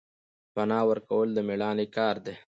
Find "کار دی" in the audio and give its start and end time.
1.95-2.35